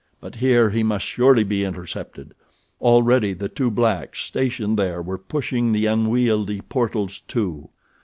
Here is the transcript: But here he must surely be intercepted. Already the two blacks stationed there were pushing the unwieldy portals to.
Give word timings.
But 0.19 0.37
here 0.37 0.71
he 0.71 0.81
must 0.81 1.05
surely 1.05 1.43
be 1.43 1.63
intercepted. 1.63 2.33
Already 2.81 3.33
the 3.33 3.47
two 3.49 3.69
blacks 3.69 4.21
stationed 4.21 4.79
there 4.79 4.99
were 4.99 5.19
pushing 5.19 5.73
the 5.73 5.85
unwieldy 5.85 6.61
portals 6.61 7.19
to. 7.27 7.69